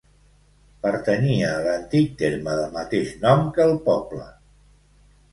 Pertanyia 0.85 1.49
a 1.57 1.59
l'antic 1.67 2.15
terme 2.21 2.55
del 2.59 2.73
mateix 2.77 3.11
nom 3.27 3.43
que 3.59 3.67
el 3.69 3.75
poble. 3.91 4.23